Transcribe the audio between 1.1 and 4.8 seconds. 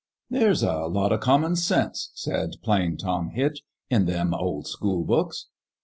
o' common sense," said Plain Tom Hitch," in them old